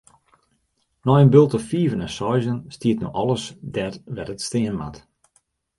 [1.05, 4.97] Nei in bulte fiven en seizen stiet no alles dêr wêr't it stean moat.